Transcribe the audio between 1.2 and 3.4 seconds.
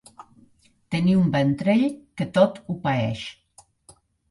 un ventrell que tot ho paeix.